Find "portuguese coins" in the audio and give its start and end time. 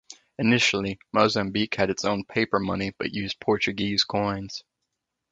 3.39-4.63